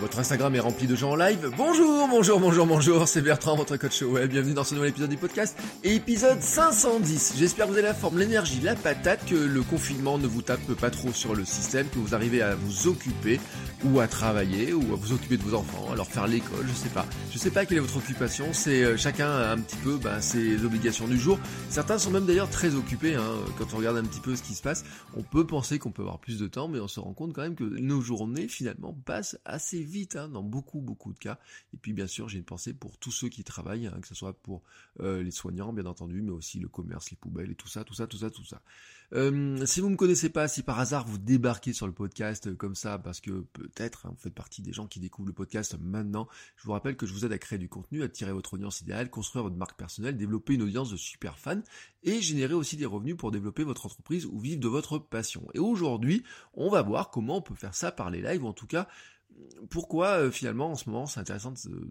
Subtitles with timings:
[0.00, 1.52] Votre Instagram est rempli de gens en live.
[1.56, 4.28] Bonjour, bonjour, bonjour, bonjour, c'est Bertrand, votre coach web.
[4.28, 5.56] Bienvenue dans ce nouvel épisode du podcast.
[5.84, 7.34] épisode 510.
[7.38, 10.66] J'espère que vous avez la forme, l'énergie, la patate, que le confinement ne vous tape
[10.74, 13.38] pas trop sur le système, que vous arrivez à vous occuper
[13.84, 16.74] ou à travailler ou à vous occuper de vos enfants, à leur faire l'école, je
[16.74, 17.06] sais pas.
[17.30, 20.64] Je sais pas quelle est votre occupation, c'est euh, chacun un petit peu bah, ses
[20.64, 21.38] obligations du jour.
[21.68, 23.34] Certains sont même d'ailleurs très occupés, hein.
[23.58, 24.84] quand on regarde un petit peu ce qui se passe,
[25.16, 27.42] on peut penser qu'on peut avoir plus de temps, mais on se rend compte quand
[27.42, 31.38] même que nos journées finalement passent assez vite hein, dans beaucoup beaucoup de cas.
[31.72, 34.14] Et puis bien sûr j'ai une pensée pour tous ceux qui travaillent, hein, que ce
[34.14, 34.62] soit pour
[35.00, 37.94] euh, les soignants bien entendu, mais aussi le commerce, les poubelles et tout ça, tout
[37.94, 38.62] ça, tout ça, tout ça.
[39.12, 42.54] Euh, si vous me connaissez pas, si par hasard vous débarquez sur le podcast euh,
[42.54, 45.76] comme ça, parce que peut-être hein, vous faites partie des gens qui découvrent le podcast
[45.80, 48.54] maintenant, je vous rappelle que je vous aide à créer du contenu, à tirer votre
[48.54, 51.62] audience idéale, construire votre marque personnelle, développer une audience de super fans
[52.02, 55.46] et générer aussi des revenus pour développer votre entreprise ou vivre de votre passion.
[55.54, 58.52] Et aujourd'hui, on va voir comment on peut faire ça par les lives, ou en
[58.52, 58.88] tout cas
[59.70, 61.90] pourquoi euh, finalement en ce moment c'est intéressant de,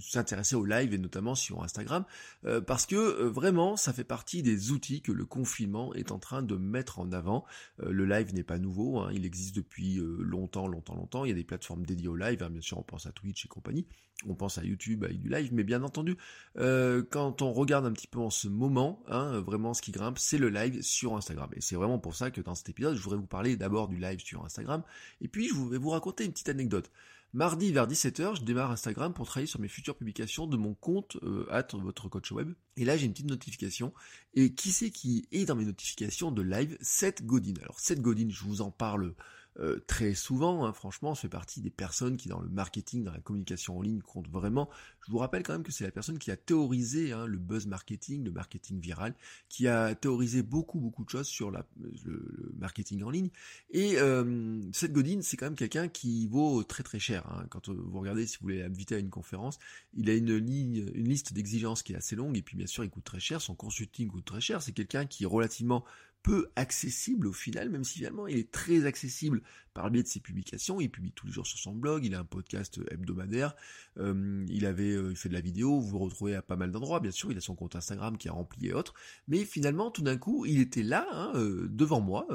[0.00, 2.04] s'intéresser au live et notamment sur Instagram
[2.44, 6.18] euh, parce que euh, vraiment ça fait partie des outils que le confinement est en
[6.18, 7.44] train de mettre en avant.
[7.78, 11.24] le live n'est pas nouveau, hein, il existe depuis longtemps, longtemps, longtemps.
[11.24, 13.44] Il y a des plateformes dédiées au live, hein, bien sûr on pense à Twitch
[13.44, 13.86] et compagnie,
[14.26, 16.16] on pense à YouTube avec du live, mais bien entendu
[16.56, 20.38] quand on regarde un petit peu en ce moment, hein, vraiment ce qui grimpe c'est
[20.38, 23.18] le live sur Instagram et c'est vraiment pour ça que dans cet épisode je voudrais
[23.18, 24.82] vous parler d'abord du live sur Instagram
[25.20, 26.90] et puis je vais vous raconter une petite anecdote.
[27.34, 31.16] Mardi vers 17h, je démarre Instagram pour travailler sur mes futures publications de mon compte
[31.22, 32.52] euh, votre coach web.
[32.76, 33.94] Et là, j'ai une petite notification.
[34.34, 36.76] Et qui c'est qui est dans mes notifications de live?
[36.82, 37.54] Seth Godin.
[37.62, 39.14] Alors Seth Godin, je vous en parle
[39.60, 43.20] euh, très souvent, hein, franchement, fait partie des personnes qui dans le marketing, dans la
[43.20, 44.70] communication en ligne comptent vraiment.
[45.04, 47.66] Je vous rappelle quand même que c'est la personne qui a théorisé hein, le buzz
[47.66, 49.14] marketing, le marketing viral,
[49.48, 51.66] qui a théorisé beaucoup beaucoup de choses sur la,
[52.04, 53.28] le, marketing en ligne.
[53.70, 57.26] Et euh, Seth Godin, c'est quand même quelqu'un qui vaut très très cher.
[57.30, 57.46] Hein.
[57.50, 59.58] Quand vous regardez, si vous voulez l'inviter à une conférence,
[59.92, 62.84] il a une ligne, une liste d'exigences qui est assez longue, et puis bien sûr,
[62.84, 63.42] il coûte très cher.
[63.42, 64.62] Son consulting coûte très cher.
[64.62, 65.84] C'est quelqu'un qui est relativement
[66.22, 69.42] peu accessible au final, même si finalement il est très accessible
[69.74, 70.80] par le biais de ses publications.
[70.80, 73.54] Il publie tous les jours sur son blog, il a un podcast hebdomadaire,
[73.98, 77.00] euh, il avait euh, fait de la vidéo, vous le retrouvez à pas mal d'endroits,
[77.00, 78.94] bien sûr, il a son compte Instagram qui est rempli et autres,
[79.28, 82.26] mais finalement tout d'un coup il était là, hein, euh, devant moi,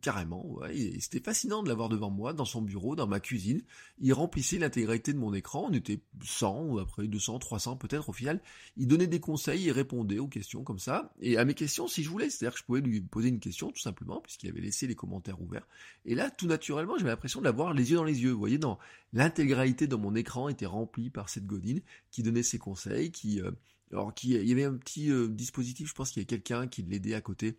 [0.00, 3.62] carrément, et c'était fascinant de l'avoir devant moi, dans son bureau, dans ma cuisine,
[3.98, 8.12] il remplissait l'intégralité de mon écran, on était 100, ou après 200, 300 peut-être au
[8.12, 8.40] final,
[8.76, 12.02] il donnait des conseils, il répondait aux questions comme ça, et à mes questions si
[12.02, 14.86] je voulais, c'est-à-dire que je pouvais lui poser une question tout simplement, puisqu'il avait laissé
[14.86, 15.66] les commentaires ouverts,
[16.04, 18.32] et là tout naturellement j'avais l'impression de l'avoir les yeux dans les yeux.
[18.32, 18.78] Vous voyez, dans
[19.12, 21.80] l'intégralité de mon écran était remplie par cette Godine
[22.10, 23.50] qui donnait ses conseils, qui, euh,
[23.92, 26.66] alors qui, il y avait un petit euh, dispositif, je pense qu'il y avait quelqu'un
[26.66, 27.58] qui l'aidait à côté,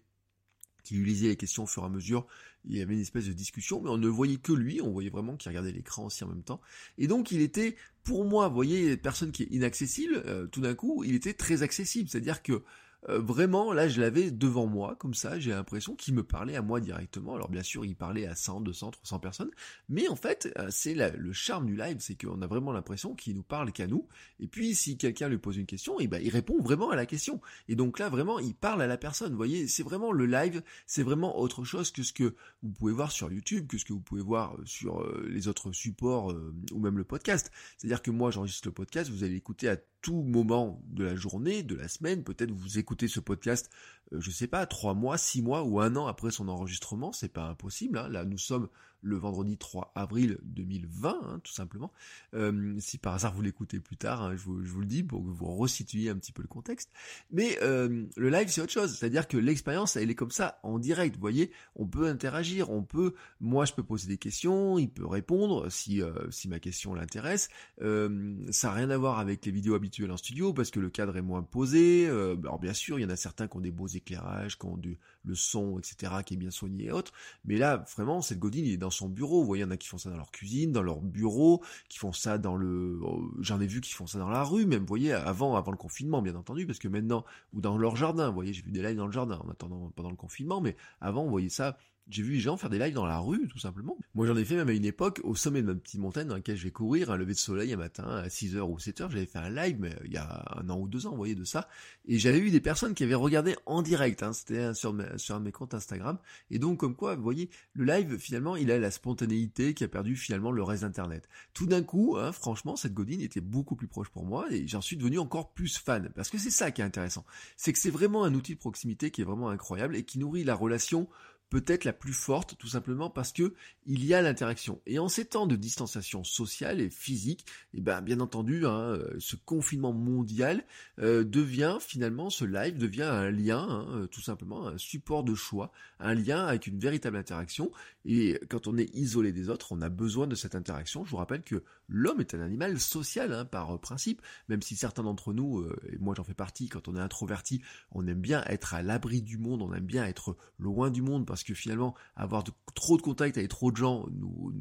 [0.84, 2.28] qui lui lisait les questions au fur et à mesure.
[2.66, 5.10] Il y avait une espèce de discussion, mais on ne voyait que lui, on voyait
[5.10, 6.62] vraiment qu'il regardait l'écran aussi en même temps.
[6.98, 10.76] Et donc il était, pour moi, vous voyez, personne qui est inaccessible, euh, tout d'un
[10.76, 12.10] coup, il était très accessible.
[12.10, 12.64] C'est-à-dire que
[13.10, 16.62] euh, vraiment, là, je l'avais devant moi, comme ça, j'ai l'impression qu'il me parlait à
[16.62, 17.36] moi directement.
[17.36, 19.52] Alors bien sûr, il parlait à 100, 200, 300 personnes,
[19.90, 23.36] mais en fait, euh, c'est le charme du live, c'est qu'on a vraiment l'impression qu'il
[23.36, 24.08] nous parle qu'à nous.
[24.40, 26.96] Et puis, si quelqu'un lui pose une question, et eh ben, il répond vraiment à
[26.96, 27.42] la question.
[27.68, 29.32] Et donc là, vraiment, il parle à la personne.
[29.32, 32.94] Vous voyez, c'est vraiment le live, c'est vraiment autre chose que ce que vous pouvez
[32.94, 36.34] voir sur YouTube, que ce que vous pouvez voir euh, sur les autres supports
[36.72, 37.52] ou même le podcast.
[37.78, 41.64] C'est-à-dire que moi, j'enregistre le podcast, vous allez l'écouter à tout moment de la journée,
[41.64, 43.70] de la semaine, peut-être vous écoutez ce podcast,
[44.12, 47.46] je sais pas, trois mois, six mois ou un an après son enregistrement, c'est pas
[47.46, 47.98] impossible.
[47.98, 48.10] Hein.
[48.10, 48.70] Là, nous sommes
[49.02, 51.92] le vendredi 3 avril 2020, hein, tout simplement.
[52.34, 55.30] Euh, si par hasard vous l'écoutez plus tard, hein, je, vous, le dis pour que
[55.30, 56.92] vous resituiez un petit peu le contexte.
[57.32, 60.80] Mais euh, le live c'est autre chose, c'est-à-dire que l'expérience elle est comme ça en
[60.80, 61.16] direct.
[61.16, 65.08] Vous voyez, on peut interagir, on peut, moi je peux poser des questions, il peut
[65.08, 67.50] répondre si euh, si ma question l'intéresse.
[67.80, 71.18] ça n'a rien à voir avec les vidéos habituelles en studio parce que le cadre
[71.18, 72.08] est moins posé.
[72.08, 74.78] alors bien sûr, il y en a certains qui ont des beaux éclairages, qui ont
[74.78, 77.12] du, le son, etc., qui est bien soigné et autres.
[77.46, 79.42] Mais là, vraiment, cette Godine, il est dans son bureau.
[79.42, 81.64] Vous voyez, il y en a qui font ça dans leur cuisine, dans leur bureau,
[81.90, 83.00] qui font ça dans le...
[83.04, 85.72] Oh, j'en ai vu qui font ça dans la rue, même, vous voyez, avant, avant
[85.72, 88.72] le confinement, bien entendu, parce que maintenant, ou dans leur jardin, vous voyez, j'ai vu
[88.72, 91.78] des lives dans le jardin en attendant, pendant le confinement, mais avant, vous voyez ça
[92.10, 93.98] j'ai vu les gens faire des lives dans la rue, tout simplement.
[94.16, 96.36] Moi, j'en ai fait même à une époque, au sommet de ma petite montagne dans
[96.36, 99.26] laquelle je vais courir, un lever de soleil un matin à 6h ou 7h, j'avais
[99.26, 101.44] fait un live, mais il y a un an ou deux ans, vous voyez, de
[101.44, 101.68] ça.
[102.06, 105.40] Et j'avais eu des personnes qui avaient regardé en direct, hein, c'était sur, sur un
[105.40, 106.18] de mes comptes Instagram.
[106.50, 109.88] Et donc, comme quoi, vous voyez, le live, finalement, il a la spontanéité qui a
[109.88, 111.28] perdu finalement le reste d'Internet.
[111.54, 114.82] Tout d'un coup, hein, franchement, cette godine était beaucoup plus proche pour moi et j'en
[114.82, 116.12] suis devenu encore plus fan.
[116.16, 117.26] Parce que c'est ça qui est intéressant.
[117.56, 120.44] C'est que c'est vraiment un outil de proximité qui est vraiment incroyable et qui nourrit
[120.44, 121.08] la relation
[121.50, 123.54] peut-être la plus forte, tout simplement parce que
[123.86, 124.82] il y a l'interaction.
[124.86, 128.80] Et en ces temps de distanciation sociale et physique, et eh ben bien entendu, hein,
[128.80, 130.66] euh, ce confinement mondial
[131.00, 135.36] euh, devient finalement, ce live devient un lien, hein, euh, tout simplement un support de
[135.36, 137.72] choix, un lien avec une véritable interaction.
[138.04, 141.06] Et quand on est isolé des autres, on a besoin de cette interaction.
[141.06, 145.04] Je vous rappelle que l'homme est un animal social hein, par principe, même si certains
[145.04, 147.62] d'entre nous, et moi j'en fais partie, quand on est introverti,
[147.92, 151.26] on aime bien être à l'abri du monde, on aime bien être loin du monde
[151.44, 152.44] que finalement avoir
[152.76, 154.54] trop de contact avec trop de gens nous,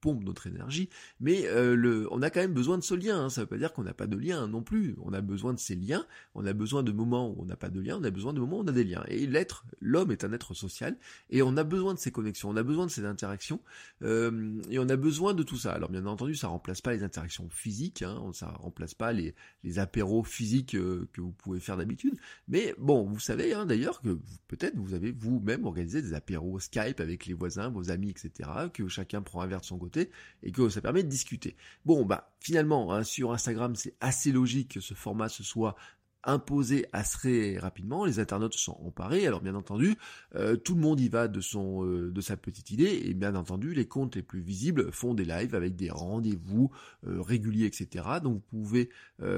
[0.00, 0.88] pompe notre énergie,
[1.20, 3.30] mais euh, le, on a quand même besoin de ce lien, hein.
[3.30, 5.58] ça veut pas dire qu'on n'a pas de lien non plus, on a besoin de
[5.58, 8.10] ces liens, on a besoin de moments où on n'a pas de lien, on a
[8.10, 10.96] besoin de moments où on a des liens, et l'être, l'homme est un être social,
[11.30, 13.60] et on a besoin de ces connexions, on a besoin de ces interactions,
[14.02, 15.72] euh, et on a besoin de tout ça.
[15.72, 19.34] Alors bien entendu, ça remplace pas les interactions physiques, hein, ça remplace pas les,
[19.64, 22.16] les apéros physiques euh, que vous pouvez faire d'habitude,
[22.46, 27.00] mais bon, vous savez hein, d'ailleurs que peut-être vous avez vous-même organisé des apéros Skype
[27.00, 30.10] avec les voisins, vos amis, etc., que chacun prend un verre de son côté,
[30.42, 31.56] et que ça permet de discuter.
[31.86, 35.76] Bon, bah finalement, hein, sur Instagram, c'est assez logique que ce format se soit
[36.24, 39.96] imposé assez rapidement, les internautes sont emparés, alors bien entendu,
[40.34, 43.86] euh, tout le monde y va euh, de sa petite idée, et bien entendu, les
[43.86, 46.70] comptes les plus visibles font des lives avec des rendez-vous
[47.06, 48.04] euh, réguliers, etc.
[48.22, 48.90] Donc vous pouvez,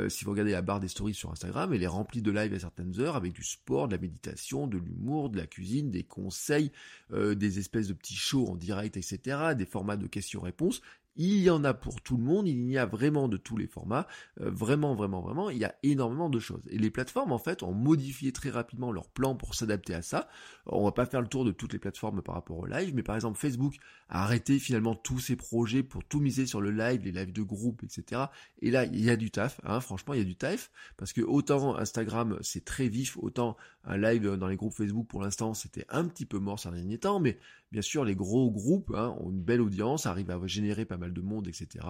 [0.09, 2.59] si vous regardez la barre des stories sur Instagram, elle est remplie de lives à
[2.59, 6.71] certaines heures, avec du sport, de la méditation, de l'humour, de la cuisine, des conseils,
[7.13, 10.83] des espèces de petits shows en direct, etc., des formats de questions-réponses,
[11.23, 13.67] il y en a pour tout le monde, il y a vraiment de tous les
[13.67, 14.07] formats,
[14.41, 16.63] euh, vraiment, vraiment, vraiment, il y a énormément de choses.
[16.71, 20.31] Et les plateformes, en fait, ont modifié très rapidement leur plan pour s'adapter à ça.
[20.65, 23.03] On va pas faire le tour de toutes les plateformes par rapport au live, mais
[23.03, 23.75] par exemple, Facebook
[24.09, 27.43] a arrêté finalement tous ses projets pour tout miser sur le live, les lives de
[27.43, 28.23] groupe, etc.
[28.63, 31.13] Et là, il y a du taf, hein, franchement, il y a du taf, parce
[31.13, 35.55] que autant Instagram, c'est très vif, autant un live dans les groupes Facebook, pour l'instant,
[35.55, 37.39] c'était un petit peu mort ces derniers temps, mais
[37.73, 41.13] bien sûr, les gros groupes hein, ont une belle audience, arrivent à générer pas mal
[41.13, 41.87] de monde, etc.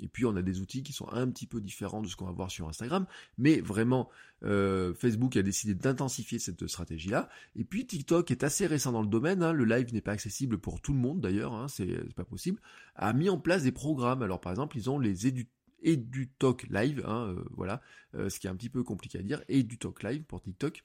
[0.00, 2.24] Et puis on a des outils qui sont un petit peu différents de ce qu'on
[2.24, 3.06] va voir sur Instagram,
[3.38, 4.10] mais vraiment
[4.42, 7.28] euh, Facebook a décidé d'intensifier cette stratégie-là.
[7.56, 10.58] Et puis TikTok est assez récent dans le domaine, hein, le live n'est pas accessible
[10.58, 12.60] pour tout le monde d'ailleurs, hein, c'est pas possible,
[12.96, 14.22] a mis en place des programmes.
[14.22, 15.28] Alors par exemple, ils ont les
[15.84, 17.80] EduTalk Live, hein, euh, voilà,
[18.14, 20.84] euh, ce qui est un petit peu compliqué à dire, EduTalk Live pour TikTok.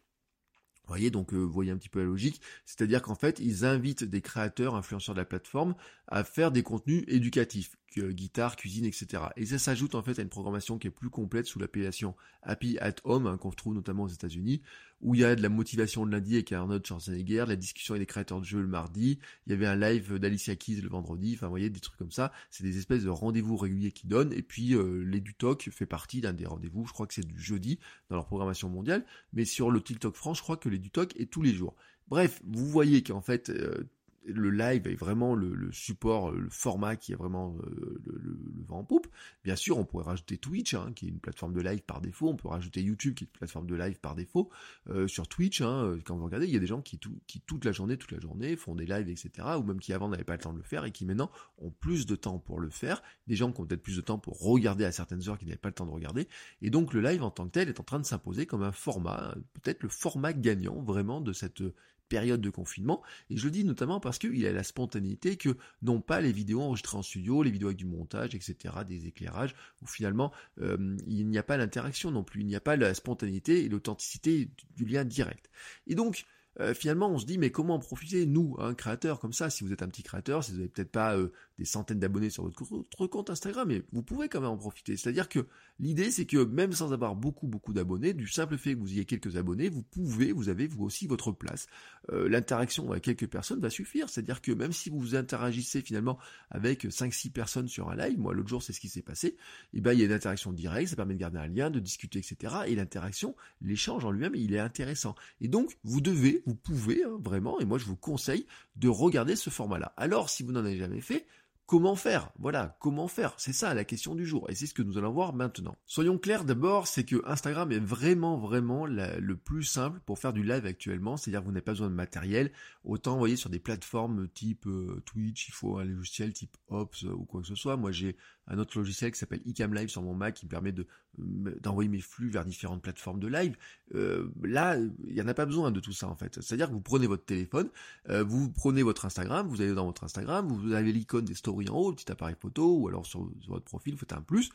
[0.89, 4.21] Voyez, donc vous voyez un petit peu la logique, c'est-à-dire qu'en fait, ils invitent des
[4.21, 5.75] créateurs, influenceurs de la plateforme
[6.07, 9.23] à faire des contenus éducatifs guitare, cuisine, etc.
[9.35, 12.77] Et ça s'ajoute en fait à une programmation qui est plus complète sous l'appellation Happy
[12.79, 14.61] at Home, hein, qu'on trouve notamment aux États-Unis,
[15.01, 17.93] où il y a de la motivation le lundi avec Arnold Schwarzenegger, de la discussion
[17.93, 20.89] avec les créateurs de jeux le mardi, il y avait un live d'Alicia Keys le
[20.89, 24.07] vendredi, enfin vous voyez des trucs comme ça, c'est des espèces de rendez-vous réguliers qui
[24.07, 27.13] donnent, et puis euh, les du talk fait partie d'un des rendez-vous, je crois que
[27.13, 30.69] c'est du jeudi dans leur programmation mondiale, mais sur le TikTok France, je crois que
[30.69, 31.75] les du talk est tous les jours.
[32.07, 33.87] Bref, vous voyez qu'en fait, euh,
[34.33, 38.83] le live est vraiment le, support, le format qui est vraiment euh, le, vent en
[38.83, 39.07] poupe.
[39.43, 42.29] Bien sûr, on pourrait rajouter Twitch, hein, qui est une plateforme de live par défaut.
[42.29, 44.49] On peut rajouter YouTube, qui est une plateforme de live par défaut.
[44.89, 47.41] Euh, sur Twitch, hein, euh, quand vous regardez, il y a des gens qui, qui
[47.41, 49.31] toute la journée, toute la journée font des lives, etc.
[49.57, 51.71] Ou même qui avant n'avaient pas le temps de le faire et qui maintenant ont
[51.71, 53.01] plus de temps pour le faire.
[53.27, 55.57] Des gens qui ont peut-être plus de temps pour regarder à certaines heures qui n'avaient
[55.57, 56.27] pas le temps de regarder.
[56.61, 58.71] Et donc le live en tant que tel est en train de s'imposer comme un
[58.71, 61.63] format, peut-être le format gagnant vraiment de cette
[62.09, 63.01] période de confinement.
[63.29, 66.61] Et je le dis notamment parce qu'il a la spontanéité que non pas les vidéos
[66.61, 68.55] enregistrées en studio, les vidéos avec du montage, etc.,
[68.87, 72.61] des éclairages, où finalement euh, il n'y a pas l'interaction non plus, il n'y a
[72.61, 75.49] pas la spontanéité et l'authenticité du lien direct.
[75.87, 76.25] Et donc,
[76.59, 79.63] euh, finalement, on se dit, mais comment en profiter, nous, un créateur comme ça, si
[79.63, 82.43] vous êtes un petit créateur, si vous n'avez peut-être pas euh, des centaines d'abonnés sur
[82.43, 84.95] votre compte Instagram, mais vous pouvez quand même en profiter.
[84.95, 85.45] C'est-à-dire que
[85.77, 89.05] l'idée, c'est que même sans avoir beaucoup, beaucoup d'abonnés, du simple fait que vous ayez
[89.05, 91.67] quelques abonnés, vous pouvez, vous avez vous aussi votre place.
[92.11, 94.09] Euh, l'interaction avec quelques personnes va suffire.
[94.09, 96.17] C'est-à-dire que même si vous interagissez finalement
[96.49, 99.37] avec 5-6 personnes sur un live, moi l'autre jour c'est ce qui s'est passé, et
[99.73, 101.79] eh ben il y a une interaction directe, ça permet de garder un lien, de
[101.79, 102.55] discuter, etc.
[102.67, 105.13] Et l'interaction, l'échange en lui-même, il est intéressant.
[105.41, 108.45] Et donc, vous devez, vous pouvez hein, vraiment, et moi je vous conseille
[108.77, 109.93] de regarder ce format-là.
[109.97, 111.27] Alors, si vous n'en avez jamais fait,
[111.69, 112.31] Comment faire?
[112.39, 113.35] Voilà, comment faire?
[113.37, 115.77] C'est ça la question du jour, et c'est ce que nous allons voir maintenant.
[115.85, 120.41] Soyons clairs d'abord, c'est que Instagram est vraiment, vraiment le plus simple pour faire du
[120.41, 122.51] live actuellement, c'est-à-dire vous n'avez pas besoin de matériel.
[122.83, 127.03] Autant, vous voyez, sur des plateformes type euh, Twitch, il faut un logiciel type Ops
[127.03, 127.77] euh, ou quoi que ce soit.
[127.77, 128.17] Moi, j'ai
[128.49, 130.85] un autre logiciel qui s'appelle iCam Live sur mon Mac qui me permet de
[131.17, 133.57] d'envoyer mes flux vers différentes plateformes de live.
[133.93, 136.35] Euh, là, il n'y en a pas besoin de tout ça en fait.
[136.41, 137.69] C'est-à-dire que vous prenez votre téléphone,
[138.09, 141.69] euh, vous prenez votre Instagram, vous allez dans votre Instagram, vous avez l'icône des stories
[141.69, 144.49] en haut, le petit appareil photo, ou alors sur votre profil, vous faites un plus,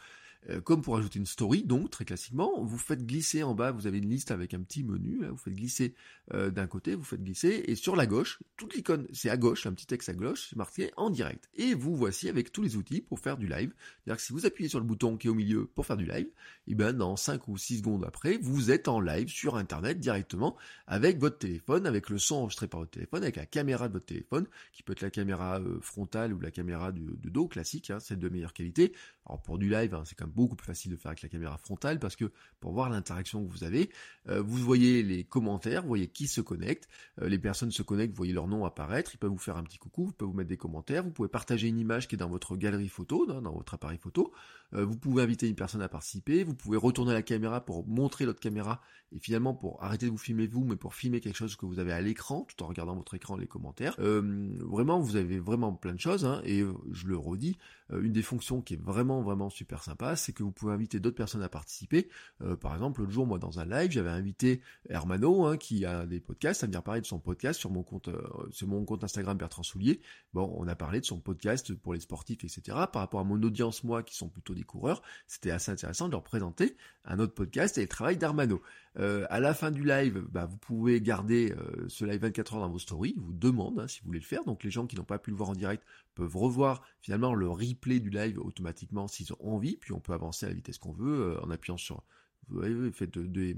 [0.50, 3.86] euh, comme pour ajouter une story, donc très classiquement, vous faites glisser en bas, vous
[3.86, 5.94] avez une liste avec un petit menu, là, vous faites glisser
[6.34, 9.66] euh, d'un côté, vous faites glisser, et sur la gauche, toute l'icône, c'est à gauche,
[9.66, 11.48] un petit texte à gauche, c'est marqué en direct.
[11.54, 13.72] Et vous voici avec tous les outils pour faire du live.
[14.04, 16.06] C'est-à-dire que si vous appuyez sur le bouton qui est au milieu pour faire du
[16.06, 16.26] live,
[16.66, 19.98] et eh ben dans 5 ou 6 secondes après, vous êtes en live sur internet
[19.98, 23.94] directement avec votre téléphone, avec le son enregistré par votre téléphone, avec la caméra de
[23.94, 27.90] votre téléphone, qui peut être la caméra euh, frontale ou la caméra de, dos classique,
[27.90, 28.92] hein, celle de meilleure qualité.
[29.26, 31.56] Alors pour du live, hein, c'est même beaucoup plus facile de faire avec la caméra
[31.58, 33.90] frontale parce que pour voir l'interaction que vous avez,
[34.28, 36.88] euh, vous voyez les commentaires, vous voyez qui se connecte,
[37.20, 39.64] euh, les personnes se connectent, vous voyez leur nom apparaître, ils peuvent vous faire un
[39.64, 42.18] petit coucou, vous pouvez vous mettre des commentaires, vous pouvez partager une image qui est
[42.18, 44.32] dans votre galerie photo, dans, votre appareil photo,
[44.74, 48.24] euh, vous pouvez inviter une personne à participer, vous pouvez retourner la caméra pour montrer
[48.24, 48.80] l'autre caméra
[49.12, 51.78] et finalement pour arrêter de vous filmer vous, mais pour filmer quelque chose que vous
[51.78, 53.96] avez à l'écran, tout en regardant votre écran les commentaires.
[53.98, 57.56] vraiment, vous avez vraiment plein de choses, hein, et je le redis,
[57.90, 61.16] une des fonctions qui est vraiment vraiment super sympa, c'est que vous pouvez inviter d'autres
[61.16, 62.08] personnes à participer.
[62.42, 66.06] Euh, par exemple, l'autre jour, moi, dans un live, j'avais invité Hermano, hein, qui a
[66.06, 69.04] des podcasts, à venir parler de son podcast sur mon compte, euh, sur mon compte
[69.04, 70.00] Instagram Bertrand Soulier.
[70.32, 72.62] Bon, on a parlé de son podcast pour les sportifs, etc.
[72.92, 76.12] Par rapport à mon audience, moi, qui sont plutôt des coureurs, c'était assez intéressant de
[76.12, 78.62] leur présenter un autre podcast et le travail d'Hermano.
[78.96, 82.60] Euh, à la fin du live, bah, vous pouvez garder euh, ce live 24 heures
[82.60, 83.14] dans vos stories.
[83.16, 84.44] vous demande hein, si vous voulez le faire.
[84.44, 85.84] Donc les gens qui n'ont pas pu le voir en direct
[86.14, 89.76] peuvent revoir finalement le replay du live automatiquement s'ils ont envie.
[89.76, 92.02] Puis on peut avancer à la vitesse qu'on veut euh, en appuyant sur
[92.48, 93.56] vous faites de,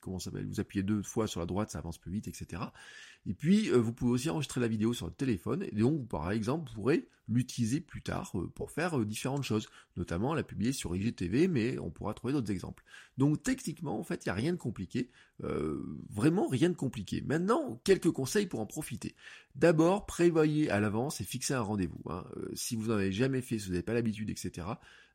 [0.00, 2.62] comment s'appelle, vous appuyez deux fois sur la droite, ça avance plus vite, etc.
[3.26, 6.30] Et puis, euh, vous pouvez aussi enregistrer la vidéo sur votre téléphone, et donc, par
[6.30, 10.72] exemple, vous pourrez l'utiliser plus tard euh, pour faire euh, différentes choses, notamment la publier
[10.72, 12.84] sur IGTV, mais on pourra trouver d'autres exemples.
[13.18, 17.20] Donc, techniquement, en fait, il n'y a rien de compliqué, vraiment rien de compliqué.
[17.20, 19.14] Maintenant, quelques conseils pour en profiter.
[19.54, 22.02] D'abord, prévoyez à l'avance et fixez un rendez-vous.
[22.10, 22.24] Hein.
[22.54, 24.66] si vous n'en avez jamais fait, si vous n'avez pas l'habitude, etc.,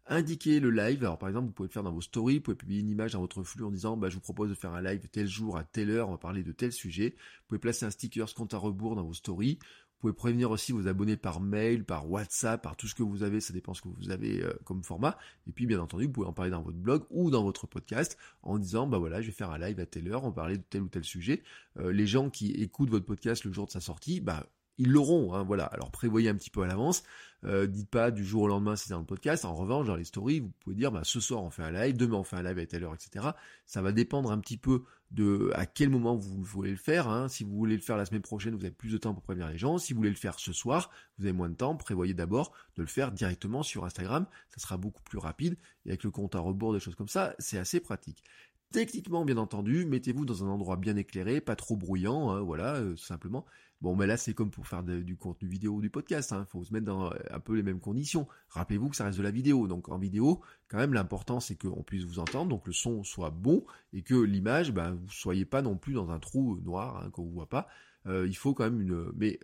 [0.07, 1.03] indiquez le live.
[1.03, 3.13] Alors par exemple, vous pouvez le faire dans vos stories, vous pouvez publier une image
[3.13, 5.57] dans votre flux en disant bah, je vous propose de faire un live tel jour
[5.57, 7.15] à telle heure, on va parler de tel sujet.
[7.17, 9.59] Vous pouvez placer un sticker compte à rebours dans vos stories.
[9.61, 13.23] Vous pouvez prévenir aussi vos abonnés par mail, par WhatsApp, par tout ce que vous
[13.23, 15.17] avez, ça dépend ce que vous avez euh, comme format.
[15.47, 18.17] Et puis bien entendu, vous pouvez en parler dans votre blog ou dans votre podcast
[18.41, 20.57] en disant bah voilà, je vais faire un live à telle heure, on va parler
[20.57, 21.41] de tel ou tel sujet.
[21.79, 24.45] Euh, les gens qui écoutent votre podcast le jour de sa sortie, bah
[24.77, 25.65] ils l'auront, hein, voilà.
[25.65, 27.03] Alors prévoyez un petit peu à l'avance.
[27.45, 29.43] Euh, dites pas du jour au lendemain si c'est dans le podcast.
[29.43, 31.97] En revanche, dans les stories, vous pouvez dire bah, ce soir on fait un live,
[31.97, 33.27] demain on fait un live à telle heure, etc.
[33.65, 37.09] Ça va dépendre un petit peu de à quel moment vous voulez le faire.
[37.09, 37.27] Hein.
[37.27, 39.49] Si vous voulez le faire la semaine prochaine, vous avez plus de temps pour prévenir
[39.49, 39.77] les gens.
[39.77, 41.75] Si vous voulez le faire ce soir, vous avez moins de temps.
[41.75, 44.25] Prévoyez d'abord de le faire directement sur Instagram.
[44.49, 45.57] Ça sera beaucoup plus rapide.
[45.85, 48.23] Et avec le compte à rebours, des choses comme ça, c'est assez pratique.
[48.71, 52.95] Techniquement, bien entendu, mettez-vous dans un endroit bien éclairé, pas trop bruyant, hein, voilà, euh,
[52.95, 53.45] simplement.
[53.83, 56.31] Bon, mais là, c'est comme pour faire du contenu vidéo ou du podcast.
[56.31, 56.45] Il hein.
[56.45, 58.29] faut se mettre dans euh, un peu les mêmes conditions.
[58.47, 59.67] Rappelez-vous que ça reste de la vidéo.
[59.67, 63.29] Donc en vidéo, quand même, l'important, c'est qu'on puisse vous entendre, donc le son soit
[63.29, 67.09] bon, et que l'image, ben, vous soyez pas non plus dans un trou noir hein,
[67.09, 67.67] qu'on vous voit pas.
[68.05, 69.37] Euh, il faut quand même une, mais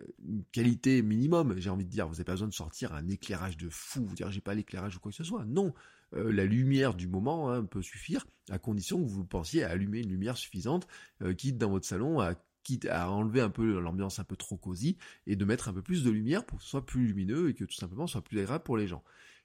[0.52, 2.06] qualité minimum, j'ai envie de dire.
[2.08, 4.96] Vous n'avez pas besoin de sortir un éclairage de fou, vous dire j'ai pas l'éclairage
[4.96, 5.44] ou quoi que ce soit.
[5.44, 5.74] Non,
[6.14, 10.00] euh, la lumière du moment hein, peut suffire, à condition que vous pensiez à allumer
[10.00, 10.88] une lumière suffisante,
[11.36, 14.96] quitte dans votre salon à quitte à enlever un peu l'ambiance un peu trop cosy
[15.26, 17.54] et de mettre un peu plus de lumière pour que ce soit plus lumineux et
[17.54, 19.02] que tout simplement soit plus agréable pour les gens.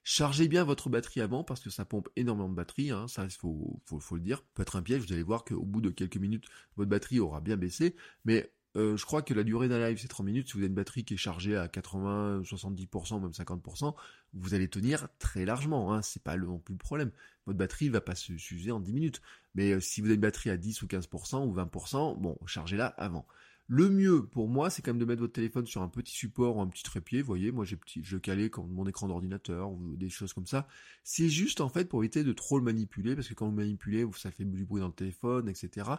[0.07, 3.81] Chargez bien votre batterie avant parce que ça pompe énormément de batterie, hein, ça faut,
[3.85, 4.43] faut, le dire.
[4.53, 6.45] Peut être un piège, vous allez voir qu'au bout de quelques minutes,
[6.75, 10.07] votre batterie aura bien baissé, mais euh, je crois que la durée d'un live c'est
[10.07, 10.47] 30 minutes.
[10.47, 13.95] Si vous avez une batterie qui est chargée à 80, 70%, même 50%,
[14.33, 15.93] vous allez tenir très largement.
[15.93, 17.11] Hein, c'est pas le, non plus le problème.
[17.45, 19.21] Votre batterie va pas s'user en 10 minutes.
[19.53, 22.87] Mais euh, si vous avez une batterie à 10 ou 15% ou 20%, bon, chargez-la
[22.87, 23.25] avant.
[23.67, 26.57] Le mieux pour moi, c'est quand même de mettre votre téléphone sur un petit support
[26.57, 27.21] ou un petit trépied.
[27.21, 30.67] Vous voyez, moi j'ai petit, je calais mon écran d'ordinateur ou des choses comme ça.
[31.03, 34.05] C'est juste en fait pour éviter de trop le manipuler, parce que quand vous manipulez,
[34.17, 35.89] ça fait du bruit dans le téléphone, etc.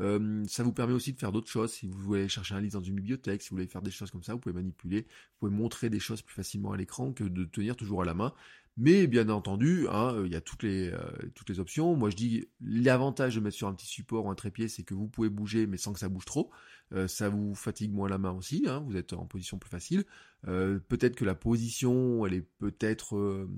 [0.00, 1.72] Euh, ça vous permet aussi de faire d'autres choses.
[1.72, 4.10] Si vous voulez chercher un livre dans une bibliothèque, si vous voulez faire des choses
[4.10, 7.22] comme ça, vous pouvez manipuler, vous pouvez montrer des choses plus facilement à l'écran que
[7.22, 8.34] de tenir toujours à la main.
[8.78, 11.94] Mais bien entendu, hein, il y a euh, toutes les options.
[11.94, 14.94] Moi je dis l'avantage de mettre sur un petit support ou un trépied, c'est que
[14.94, 16.50] vous pouvez bouger mais sans que ça bouge trop.
[17.06, 20.04] Ça vous fatigue moins la main aussi, hein, vous êtes en position plus facile.
[20.44, 23.48] peut-être que la position, elle est peut-être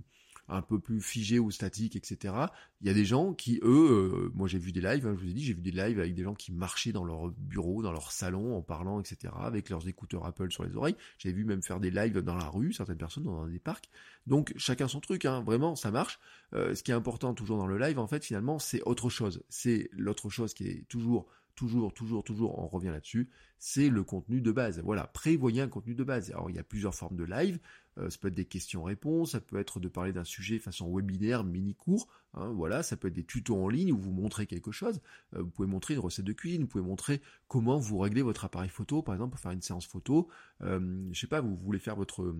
[0.49, 2.35] un peu plus figé ou statique, etc.
[2.81, 5.25] Il y a des gens qui, eux, euh, moi j'ai vu des lives, hein, je
[5.25, 7.83] vous ai dit, j'ai vu des lives avec des gens qui marchaient dans leur bureau,
[7.83, 10.97] dans leur salon, en parlant, etc., avec leurs écouteurs Apple sur les oreilles.
[11.19, 13.89] J'ai vu même faire des lives dans la rue, certaines personnes dans des parcs.
[14.27, 16.19] Donc chacun son truc, hein, vraiment, ça marche.
[16.55, 19.43] Euh, ce qui est important toujours dans le live, en fait, finalement, c'est autre chose.
[19.49, 24.41] C'est l'autre chose qui est toujours toujours, toujours, toujours, on revient là-dessus, c'est le contenu
[24.41, 24.81] de base.
[24.81, 26.31] Voilà, prévoyez un contenu de base.
[26.31, 27.59] Alors il y a plusieurs formes de live.
[27.99, 31.45] Euh, ça peut être des questions-réponses, ça peut être de parler d'un sujet façon webinaire,
[31.45, 35.01] mini-cours, hein, voilà, ça peut être des tutos en ligne où vous montrez quelque chose,
[35.35, 38.45] euh, vous pouvez montrer une recette de cuisine, vous pouvez montrer comment vous réglez votre
[38.45, 40.29] appareil photo, par exemple pour faire une séance photo,
[40.63, 42.35] euh, je sais pas, vous voulez faire votre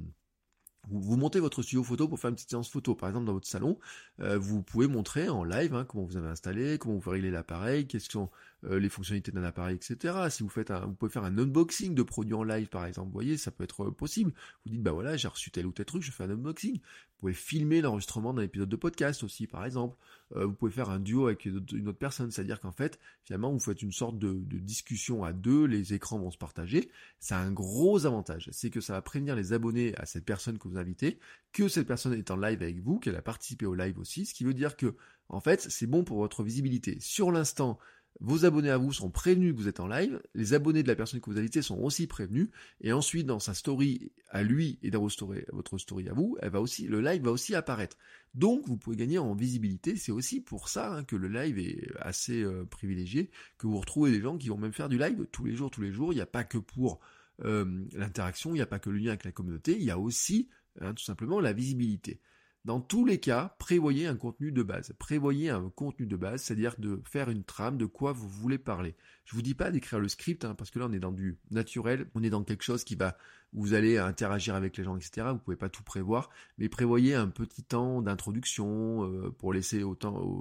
[0.91, 3.47] vous, montez votre studio photo pour faire une petite séance photo, par exemple dans votre
[3.47, 3.79] salon,
[4.21, 7.87] euh, vous pouvez montrer en live hein, comment vous avez installé, comment vous réglez l'appareil,
[7.87, 8.31] quelles sont
[8.67, 10.15] euh, les fonctionnalités d'un appareil, etc.
[10.31, 13.09] Si vous faites un, vous pouvez faire un unboxing de produits en live, par exemple,
[13.09, 14.33] vous voyez, ça peut être possible.
[14.65, 16.75] Vous dites, bah voilà, j'ai reçu tel ou tel truc, je fais un unboxing.
[16.75, 19.97] Vous pouvez filmer l'enregistrement d'un épisode de podcast aussi, par exemple.
[20.37, 23.61] Euh, vous pouvez faire un duo avec une autre personne, c'est-à-dire qu'en fait, finalement, vous
[23.61, 26.91] faites une sorte de, de, discussion à deux, les écrans vont se partager.
[27.21, 30.59] Ça a un gros avantage, c'est que ça va prévenir les abonnés à cette personne
[30.59, 31.19] que vous invitez,
[31.53, 34.35] que cette personne est en live avec vous, qu'elle a participé au live aussi, ce
[34.35, 34.95] qui veut dire que,
[35.29, 36.99] en fait, c'est bon pour votre visibilité.
[37.01, 37.79] Sur l'instant,
[38.21, 40.95] vos abonnés à vous sont prévenus que vous êtes en live, les abonnés de la
[40.95, 42.49] personne que vous invitez sont aussi prévenus,
[42.81, 46.61] et ensuite dans sa story à lui et dans votre story à vous, elle va
[46.61, 47.97] aussi, le live va aussi apparaître.
[48.35, 51.91] Donc vous pouvez gagner en visibilité, c'est aussi pour ça hein, que le live est
[52.01, 55.45] assez euh, privilégié, que vous retrouvez des gens qui vont même faire du live tous
[55.45, 57.01] les jours, tous les jours, il n'y a pas que pour
[57.45, 59.99] euh, l'interaction, il n'y a pas que le lien avec la communauté, il y a
[59.99, 60.49] aussi
[60.81, 62.21] hein, tout simplement la visibilité.
[62.65, 64.95] Dans tous les cas, prévoyez un contenu de base.
[64.99, 68.95] Prévoyez un contenu de base, c'est-à-dire de faire une trame de quoi vous voulez parler.
[69.27, 71.37] Je vous dis pas d'écrire le script, hein, parce que là on est dans du
[71.51, 73.19] naturel, on est dans quelque chose qui va
[73.55, 75.29] vous allez interagir avec les gens, etc.
[75.31, 79.97] Vous pouvez pas tout prévoir, mais prévoyez un petit temps d'introduction euh, pour laisser aux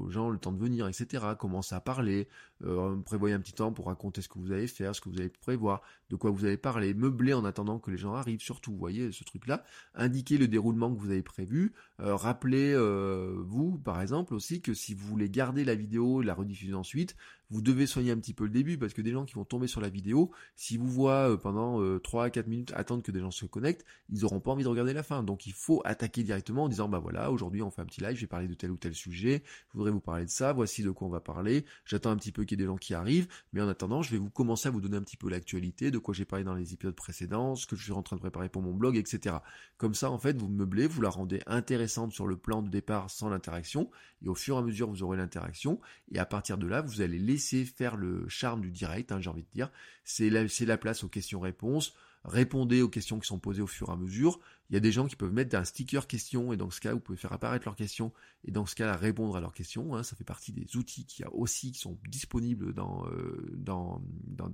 [0.09, 1.23] gens le temps de venir, etc.
[1.37, 2.27] Commencez à parler,
[2.63, 5.19] euh, prévoyez un petit temps pour raconter ce que vous allez faire, ce que vous
[5.19, 8.71] allez prévoir, de quoi vous allez parler, meubler en attendant que les gens arrivent, surtout,
[8.71, 12.73] vous voyez ce truc-là, indiquez le déroulement que vous avez prévu, euh, rappelez
[13.45, 17.15] vous, par exemple, aussi que si vous voulez garder la vidéo, la rediffuser ensuite,
[17.51, 19.67] vous devez soigner un petit peu le début parce que des gens qui vont tomber
[19.67, 23.31] sur la vidéo, si vous voient pendant 3 à 4 minutes attendre que des gens
[23.31, 25.23] se connectent, ils auront pas envie de regarder la fin.
[25.23, 28.15] Donc il faut attaquer directement en disant bah voilà, aujourd'hui on fait un petit live,
[28.15, 30.83] je vais parler de tel ou tel sujet, je voudrais vous parler de ça, voici
[30.83, 31.65] de quoi on va parler.
[31.85, 34.11] J'attends un petit peu qu'il y ait des gens qui arrivent, mais en attendant, je
[34.11, 36.55] vais vous commencer à vous donner un petit peu l'actualité, de quoi j'ai parlé dans
[36.55, 39.37] les épisodes précédents, ce que je suis en train de préparer pour mon blog, etc.
[39.77, 43.09] Comme ça, en fait, vous meublez, vous la rendez intéressante sur le plan de départ
[43.09, 43.89] sans l'interaction,
[44.23, 45.79] et au fur et à mesure vous aurez l'interaction,
[46.11, 49.29] et à partir de là, vous allez laisser faire le charme du direct, hein, j'ai
[49.29, 49.71] envie de dire.
[50.03, 51.93] C'est la place aux questions-réponses.
[52.25, 54.39] Répondez aux questions qui sont posées au fur et à mesure.
[54.73, 56.95] Il y a des gens qui peuvent mettre un sticker question et dans ce cas,
[56.95, 58.11] vous pouvez faire apparaître leurs questions
[58.43, 59.95] et dans ce cas, répondre à leurs questions.
[59.95, 60.01] Hein.
[60.01, 64.01] Ça fait partie des outils qui a aussi qui sont disponibles dans, euh, dans,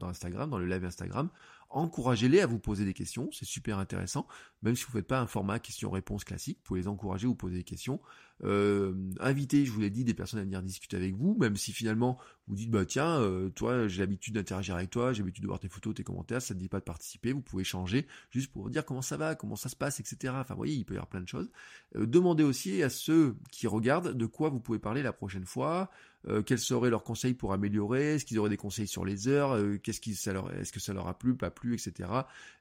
[0.01, 1.29] Instagram, dans le live Instagram
[1.69, 4.27] encouragez-les à vous poser des questions, c'est super intéressant,
[4.63, 7.35] même si vous ne faites pas un format question-réponse classique, vous pouvez les encourager vous
[7.35, 7.99] poser des questions.
[8.43, 11.71] Euh, invitez, je vous l'ai dit, des personnes à venir discuter avec vous, même si
[11.71, 15.47] finalement vous dites, bah tiens, euh, toi j'ai l'habitude d'interagir avec toi, j'ai l'habitude de
[15.47, 18.51] voir tes photos, tes commentaires, ça ne dit pas de participer, vous pouvez changer, juste
[18.51, 20.08] pour dire comment ça va, comment ça se passe, etc.
[20.23, 21.49] Enfin, vous voyez, il peut y avoir plein de choses.
[21.95, 25.89] Euh, demandez aussi à ceux qui regardent de quoi vous pouvez parler la prochaine fois,
[26.27, 29.55] euh, quels seraient leurs conseils pour améliorer, est-ce qu'ils auraient des conseils sur les heures,
[29.55, 32.09] euh, qu'est-ce qui est-ce que ça leur a plu, pas plu, etc.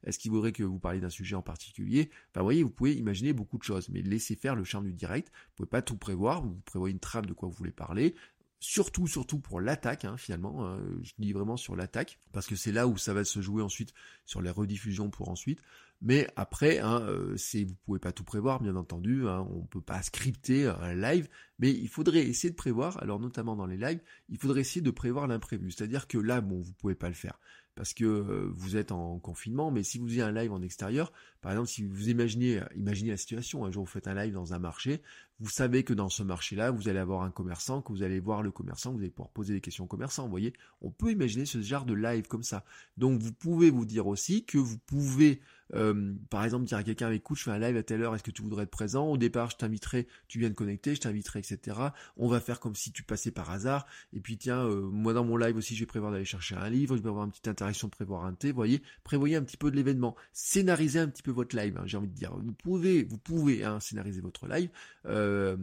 [0.04, 2.10] Est-ce qu'ils voudraient que vous parliez d'un sujet en particulier?
[2.30, 4.92] Enfin, vous voyez, vous pouvez imaginer beaucoup de choses, mais laissez faire le charme du
[4.92, 5.30] direct.
[5.30, 8.14] Vous pouvez pas tout prévoir, vous prévoyez une trame de quoi vous voulez parler,
[8.60, 12.72] surtout surtout pour l'attaque hein, finalement hein, je dis vraiment sur l'attaque parce que c'est
[12.72, 13.94] là où ça va se jouer ensuite
[14.26, 15.62] sur les rediffusions pour ensuite
[16.00, 19.26] mais après, hein, euh, vous pouvez pas tout prévoir, bien entendu.
[19.26, 23.02] Hein, on peut pas scripter un live, mais il faudrait essayer de prévoir.
[23.02, 25.70] Alors notamment dans les lives, il faudrait essayer de prévoir l'imprévu.
[25.70, 27.38] C'est-à-dire que là, bon, vous pouvez pas le faire
[27.74, 29.70] parce que euh, vous êtes en confinement.
[29.70, 33.16] Mais si vous faisiez un live en extérieur, par exemple, si vous imaginez, imaginez la
[33.16, 33.64] situation.
[33.64, 35.00] Un jour, vous faites un live dans un marché.
[35.38, 38.42] Vous savez que dans ce marché-là, vous allez avoir un commerçant, que vous allez voir
[38.42, 40.24] le commerçant, vous allez pouvoir poser des questions au commerçant.
[40.24, 42.64] Vous voyez, on peut imaginer ce genre de live comme ça.
[42.96, 45.40] Donc, vous pouvez vous dire aussi que vous pouvez
[45.74, 48.22] euh, par exemple, dire à quelqu'un, écoute, je fais un live à telle heure, est-ce
[48.22, 49.06] que tu voudrais être présent?
[49.06, 51.76] Au départ, je t'inviterai, tu viens de connecter, je t'inviterai, etc.
[52.16, 53.86] On va faire comme si tu passais par hasard.
[54.12, 56.70] Et puis, tiens, euh, moi dans mon live aussi, je vais prévoir d'aller chercher un
[56.70, 59.56] livre, je vais avoir une petite interaction prévoir un thé, vous voyez Prévoyez un petit
[59.56, 60.16] peu de l'événement.
[60.32, 62.34] Scénarisez un petit peu votre live, hein, j'ai envie de dire.
[62.36, 64.70] Vous pouvez, vous pouvez hein, scénariser votre live.
[65.06, 65.56] Euh,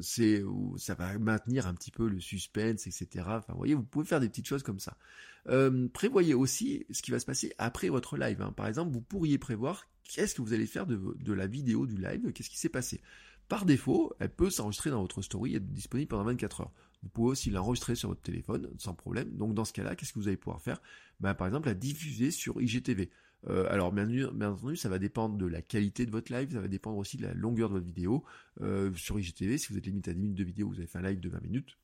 [0.00, 3.24] ça va maintenir un petit peu le suspense, etc.
[3.26, 4.96] Enfin, vous voyez, vous pouvez faire des petites choses comme ça.
[5.48, 8.42] Euh, prévoyez aussi ce qui va se passer après votre live.
[8.42, 8.52] Hein.
[8.52, 12.32] Par exemple, vous pourriez prévoir qu'est-ce que vous allez faire de, la vidéo du live,
[12.32, 13.00] qu'est-ce qui s'est passé.
[13.48, 16.72] Par défaut, elle peut s'enregistrer dans votre story et être disponible pendant 24 heures.
[17.02, 19.30] Vous pouvez aussi l'enregistrer sur votre téléphone sans problème.
[19.36, 20.80] Donc dans ce cas-là, qu'est-ce que vous allez pouvoir faire?
[21.20, 23.10] Bah, Par exemple, la diffuser sur IGTV.
[23.48, 26.68] Euh, alors bien, entendu, ça va dépendre de la qualité de votre live, ça va
[26.68, 28.24] dépendre aussi de la longueur de votre vidéo.
[28.60, 30.98] Euh, sur IGTV, si vous êtes limité à 10 minutes de vidéo, vous avez fait
[30.98, 31.78] un live de 20 minutes,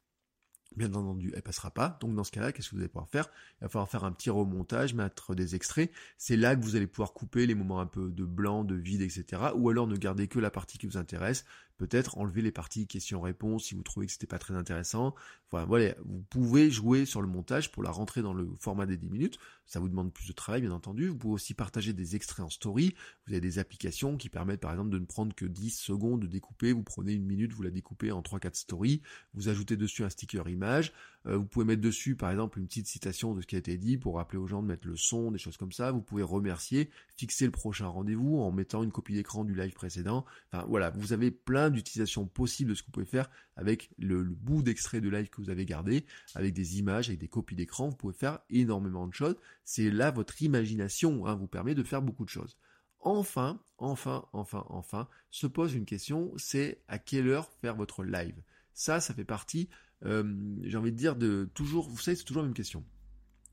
[0.76, 1.98] Bien entendu, elle passera pas.
[2.00, 3.28] Donc dans ce cas-là, qu'est-ce que vous allez pouvoir faire?
[3.60, 5.90] Il va falloir faire un petit remontage, mettre des extraits.
[6.16, 9.02] C'est là que vous allez pouvoir couper les moments un peu de blanc, de vide,
[9.02, 9.42] etc.
[9.54, 11.44] Ou alors ne garder que la partie qui vous intéresse.
[11.82, 15.16] Peut-être enlever les parties questions-réponses si vous trouvez que c'était pas très intéressant.
[15.50, 19.10] Voilà, vous pouvez jouer sur le montage pour la rentrer dans le format des 10
[19.10, 19.38] minutes.
[19.66, 21.08] Ça vous demande plus de travail, bien entendu.
[21.08, 22.94] Vous pouvez aussi partager des extraits en story.
[23.26, 26.28] Vous avez des applications qui permettent par exemple de ne prendre que 10 secondes de
[26.28, 26.72] découper.
[26.72, 29.02] Vous prenez une minute, vous la découpez en 3-4 stories.
[29.34, 30.92] Vous ajoutez dessus un sticker image.
[31.26, 33.76] Euh, vous pouvez mettre dessus par exemple une petite citation de ce qui a été
[33.78, 35.92] dit pour rappeler aux gens de mettre le son, des choses comme ça.
[35.92, 40.24] Vous pouvez remercier, fixer le prochain rendez-vous en mettant une copie d'écran du live précédent.
[40.52, 44.24] Enfin voilà, vous avez plein d'utilisations possibles de ce que vous pouvez faire avec le,
[44.24, 46.04] bout d'extrait de live que vous avez gardé,
[46.34, 47.88] avec des images, avec des copies d'écran.
[47.88, 49.36] Vous pouvez faire énormément de choses.
[49.64, 52.56] C'est là votre imagination hein, vous permet de faire beaucoup de choses.
[53.00, 58.40] Enfin, enfin, enfin, enfin, se pose une question, c'est à quelle heure faire votre live?
[58.74, 59.68] Ça, ça fait partie
[60.04, 60.24] euh,
[60.62, 62.84] j'ai envie de dire, de toujours, vous savez, c'est toujours la même question.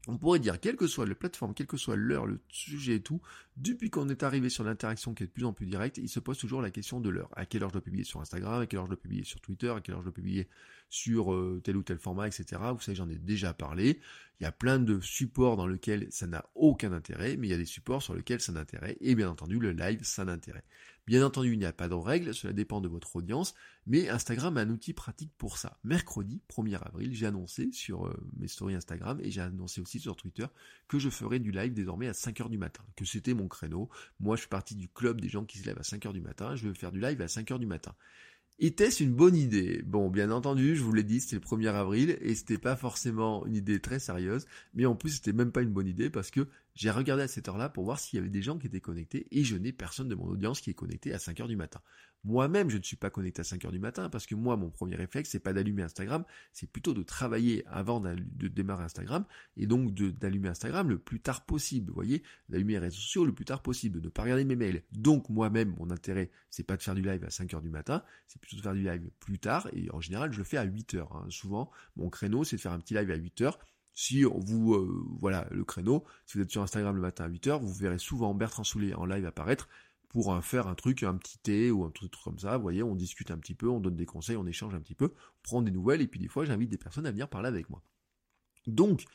[0.08, 3.02] On pourrait dire, quelle que soit la plateforme, quelle que soit l'heure, le sujet et
[3.02, 3.22] tout,
[3.58, 6.20] depuis qu'on est arrivé sur l'interaction qui est de plus en plus directe, il se
[6.20, 7.30] pose toujours la question de l'heure.
[7.36, 9.42] À quelle heure je dois publier sur Instagram, à quelle heure je dois publier sur
[9.42, 10.48] Twitter, à quelle heure je dois publier
[10.89, 12.62] sur euh, tel ou tel format, etc.
[12.73, 13.99] Vous savez, j'en ai déjà parlé.
[14.39, 17.54] Il y a plein de supports dans lesquels ça n'a aucun intérêt, mais il y
[17.54, 20.30] a des supports sur lesquels ça a intérêt, et bien entendu, le live, ça a
[20.30, 20.63] intérêt.
[21.10, 23.56] Bien entendu, il n'y a pas de règles, cela dépend de votre audience,
[23.88, 25.80] mais Instagram a un outil pratique pour ça.
[25.84, 30.15] Mercredi 1er avril, j'ai annoncé sur euh, mes stories Instagram et j'ai annoncé aussi sur
[30.15, 30.45] Twitter
[30.88, 33.89] que je ferai du live désormais à 5h du matin, que c'était mon créneau.
[34.19, 36.56] Moi, je suis parti du club des gens qui se lèvent à 5h du matin,
[36.56, 37.95] je vais faire du live à 5h du matin.
[38.62, 39.82] Était-ce une bonne idée?
[39.86, 43.45] Bon, bien entendu, je vous l'ai dit, c'était le 1er avril et c'était pas forcément
[43.45, 46.45] une idée très sérieuse, mais en plus c'était même pas une bonne idée parce que
[46.76, 49.28] j'ai regardé à cette heure-là pour voir s'il y avait des gens qui étaient connectés
[49.32, 51.80] et je n'ai personne de mon audience qui est connecté à 5 heures du matin.
[52.25, 54.69] Moi-même, je ne suis pas connecté à 5 heures du matin parce que moi, mon
[54.69, 59.67] premier réflexe, c'est pas d'allumer Instagram, c'est plutôt de travailler avant de démarrer Instagram et
[59.67, 61.89] donc d'allumer Instagram le plus tard possible.
[61.89, 64.58] Vous voyez, d'allumer les réseaux sociaux le plus tard possible, de ne pas regarder mes
[64.58, 64.84] mails.
[64.91, 68.03] Donc moi-même, mon intérêt, c'est pas de faire du live à 5 heures du matin,
[68.27, 70.63] c'est plutôt de faire du live plus tard et en général, je le fais à
[70.63, 71.15] 8 heures.
[71.15, 71.25] Hein.
[71.29, 73.60] Souvent, mon créneau, c'est de faire un petit live à 8 heures
[73.99, 77.60] si vous, euh, voilà, le créneau, si vous êtes sur Instagram le matin à 8h,
[77.60, 79.67] vous verrez souvent Bertrand Soulet en live apparaître
[80.10, 82.58] pour faire un truc, un petit thé ou un truc comme ça.
[82.58, 84.95] Vous voyez, on discute un petit peu, on donne des conseils, on échange un petit
[84.95, 87.48] peu, on prend des nouvelles et puis des fois j'invite des personnes à venir parler
[87.48, 87.82] avec moi.
[88.67, 89.06] Donc,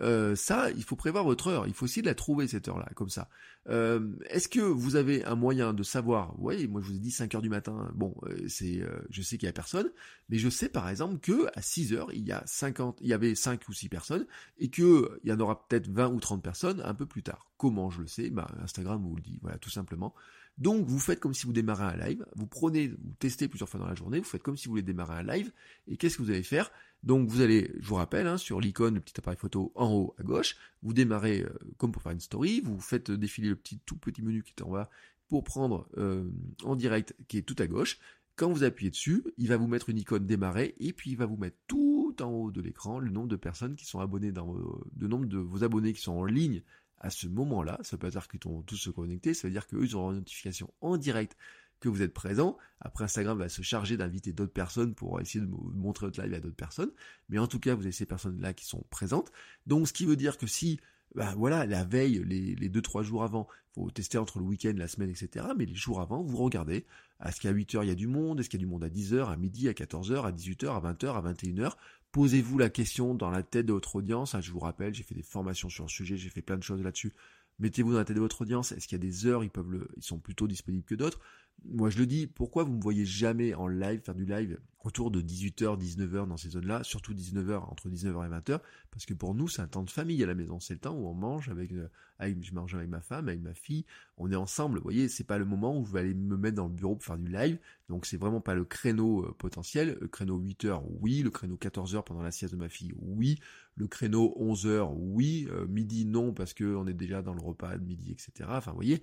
[0.00, 1.66] euh, ça, il faut prévoir votre heure.
[1.66, 3.28] Il faut essayer de la trouver cette heure-là, comme ça.
[3.68, 7.10] Euh, est-ce que vous avez un moyen de savoir voyez, moi je vous ai dit
[7.10, 7.90] 5 heures du matin.
[7.94, 9.90] Bon, euh, c'est, je sais qu'il y a personne,
[10.30, 13.12] mais je sais par exemple que à 6 heures, il y a 50, il y
[13.12, 14.26] avait 5 ou 6 personnes,
[14.58, 17.52] et que il y en aura peut-être 20 ou 30 personnes un peu plus tard.
[17.56, 18.30] Comment je le sais?
[18.30, 19.38] Bah, Instagram vous le dit.
[19.42, 20.14] Voilà, tout simplement.
[20.58, 23.80] Donc vous faites comme si vous démarrez un live, vous prenez, vous testez plusieurs fois
[23.80, 25.50] dans la journée, vous faites comme si vous voulez démarrer un live,
[25.88, 26.70] et qu'est-ce que vous allez faire?
[27.02, 30.14] Donc vous allez, je vous rappelle, hein, sur l'icône, le petit appareil photo en haut
[30.18, 33.96] à gauche, vous démarrez euh, comme pour faire une story, vous faites défiler le tout
[33.96, 34.88] petit menu qui est en bas
[35.28, 36.28] pour prendre euh,
[36.62, 37.98] en direct qui est tout à gauche.
[38.36, 41.26] Quand vous appuyez dessus, il va vous mettre une icône démarrer et puis il va
[41.26, 45.08] vous mettre tout en haut de l'écran le nombre de personnes qui sont abonnées le
[45.08, 46.62] nombre de vos abonnés qui sont en ligne
[47.02, 47.78] à ce moment-là.
[47.82, 50.72] Ça pas dire qu'ils vont tous se connecter, ça veut dire qu'eux, auront une notification
[50.80, 51.36] en direct
[51.80, 52.56] que vous êtes présent.
[52.80, 56.40] Après, Instagram va se charger d'inviter d'autres personnes pour essayer de montrer votre live à
[56.40, 56.92] d'autres personnes.
[57.28, 59.32] Mais en tout cas, vous avez ces personnes-là qui sont présentes.
[59.66, 60.80] Donc, ce qui veut dire que si,
[61.16, 64.74] bah voilà, la veille, les, les deux, trois jours avant, faut tester entre le week-end,
[64.76, 65.46] la semaine, etc.
[65.56, 66.86] Mais les jours avant, vous regardez,
[67.24, 68.88] est-ce qu'à 8h il y a du monde, est-ce qu'il y a du monde à
[68.88, 71.72] 10h, à midi, à 14h, à 18h, à 20h, à 21h,
[72.12, 74.34] Posez-vous la question dans la tête de votre audience.
[74.34, 76.62] Ah, je vous rappelle, j'ai fait des formations sur le sujet, j'ai fait plein de
[76.62, 77.12] choses là-dessus.
[77.58, 78.72] Mettez-vous dans la tête de votre audience.
[78.72, 81.20] Est-ce qu'il y a des heures, ils peuvent ils sont plutôt disponibles que d'autres?
[81.64, 84.58] Moi je le dis, pourquoi vous me voyez jamais en live faire du live?
[84.84, 89.14] Autour de 18h, 19h dans ces zones-là, surtout 19h, entre 19h et 20h, parce que
[89.14, 91.14] pour nous c'est un temps de famille à la maison, c'est le temps où on
[91.14, 93.84] mange avec, euh, avec, je mange avec ma femme, avec ma fille,
[94.18, 96.56] on est ensemble, vous voyez, c'est pas le moment où je vais aller me mettre
[96.56, 99.98] dans le bureau pour faire du live, donc c'est vraiment pas le créneau euh, potentiel,
[100.00, 103.38] le créneau 8h, oui, le créneau 14h pendant la sieste de ma fille, oui,
[103.76, 107.78] le créneau 11h, oui, euh, midi non, parce que on est déjà dans le repas
[107.78, 108.48] de midi, etc.
[108.48, 109.02] Enfin, vous voyez,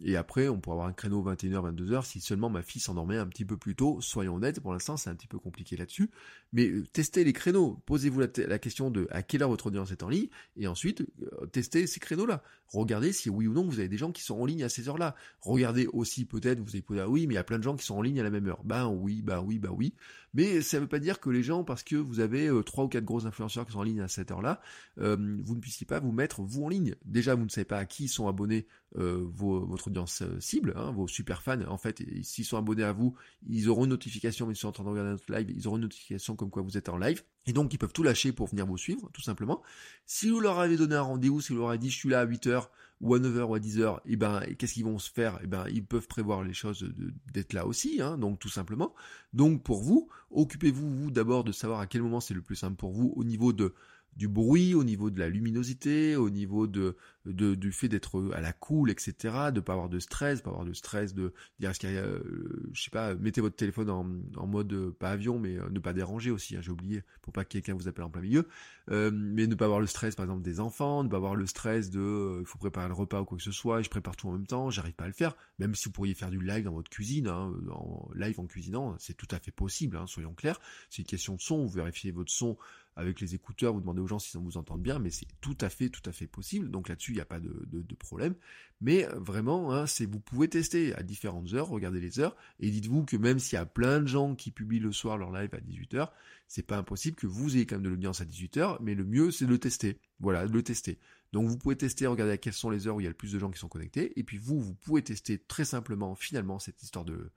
[0.00, 3.26] et après on pourra avoir un créneau 21h, 22h, si seulement ma fille s'endormait un
[3.26, 6.10] petit peu plus tôt, soyons honnêtes, pour l'instant c'est un petit peu compliqué là-dessus.
[6.52, 7.82] Mais euh, testez les créneaux.
[7.86, 11.46] Posez-vous la, question de à quelle heure votre audience est en ligne, et ensuite euh,
[11.46, 12.42] testez ces créneaux-là.
[12.68, 14.88] Regardez si oui ou non vous avez des gens qui sont en ligne à ces
[14.88, 15.14] heures-là.
[15.40, 17.76] Regardez aussi peut-être, vous allez poser ah oui, mais il y a plein de gens
[17.76, 18.62] qui sont en ligne à la même heure.
[18.64, 19.94] Ben oui, ben oui, ben oui.
[20.34, 22.84] Mais ça ne veut pas dire que les gens, parce que vous avez euh, trois
[22.84, 24.60] ou quatre gros influenceurs qui sont en ligne à cette heure-là,
[24.96, 26.94] vous ne puissiez pas vous mettre vous en ligne.
[27.04, 31.42] Déjà, vous ne savez pas à qui sont abonnés votre audience cible, hein, vos super
[31.42, 31.60] fans.
[31.68, 33.14] En fait, s'ils sont abonnés à vous,
[33.46, 35.82] ils auront une notification, ils sont en train de regarder notre live, ils auront une
[35.82, 37.22] notification comme quoi vous êtes en live.
[37.46, 39.62] Et donc, ils peuvent tout lâcher pour venir vous suivre, tout simplement.
[40.06, 42.20] Si vous leur avez donné un rendez-vous, si vous leur avez dit je suis là
[42.20, 42.68] à 8h,
[43.04, 45.38] ou à 9h, ou à 10h, et ben, qu'est-ce qu'ils vont se faire?
[45.44, 46.90] Et ben, ils peuvent prévoir les choses
[47.32, 48.94] d'être là aussi, hein, donc tout simplement.
[49.34, 52.76] Donc, pour vous, occupez-vous, vous, d'abord de savoir à quel moment c'est le plus simple
[52.76, 53.74] pour vous au niveau de
[54.16, 56.96] du bruit, au niveau de la luminosité, au niveau de,
[57.26, 59.14] de du fait d'être à la cool, etc.,
[59.52, 62.02] de pas avoir de stress, pas avoir de stress, de dire est-ce qu'il y a,
[62.02, 65.78] euh, je sais pas, mettez votre téléphone en, mode euh, pas avion, mais euh, ne
[65.78, 66.56] pas déranger aussi.
[66.56, 68.46] Hein, J'ai oublié pour pas que quelqu'un vous appelle en plein milieu,
[68.88, 71.90] mais ne pas avoir le stress, par exemple, des enfants, ne pas avoir le stress
[71.90, 74.32] de il faut préparer le repas ou quoi que ce soit, je prépare tout en
[74.32, 76.74] même temps, j'arrive pas à le faire, même si vous pourriez faire du live dans
[76.74, 80.60] votre cuisine, hein, en live en cuisinant, c'est tout à fait possible, hein, soyons clairs.
[80.90, 82.56] C'est une question de son, vous vérifiez votre son
[82.96, 85.68] avec les écouteurs, vous demandez aux gens s'ils vous entendent bien, mais c'est tout à
[85.68, 86.70] fait, tout à fait possible.
[86.70, 88.34] Donc là-dessus, il n'y a pas de, problème.
[88.80, 93.04] Mais euh, vraiment, hein, vous pouvez tester à différentes heures, regardez les heures, et dites-vous
[93.04, 95.58] que même s'il y a plein de gens qui publient le soir leur live à
[95.58, 96.10] 18h,
[96.46, 99.30] c'est pas impossible que vous ayez quand même de l'audience à 18h, mais le mieux
[99.30, 99.98] c'est de le tester.
[100.20, 100.98] Voilà, de le tester.
[101.32, 103.16] Donc vous pouvez tester, regarder à quelles sont les heures où il y a le
[103.16, 106.58] plus de gens qui sont connectés, et puis vous, vous pouvez tester très simplement finalement
[106.60, 107.32] cette histoire de,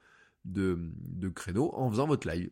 [0.46, 2.52] de, de créneau en faisant votre live.